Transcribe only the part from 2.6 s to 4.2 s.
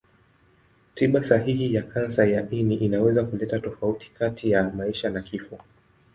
inaweza kuleta tofauti